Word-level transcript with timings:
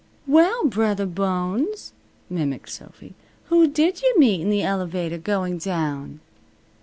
"Well, 0.25 0.63
Brothah 0.65 1.05
Bones," 1.05 1.93
mimicked 2.27 2.69
Sophy, 2.71 3.13
"who 3.49 3.67
did 3.67 4.01
you 4.01 4.15
meet 4.17 4.41
in 4.41 4.49
the 4.49 4.63
elevator 4.63 5.19
going 5.19 5.59
down?" 5.59 6.21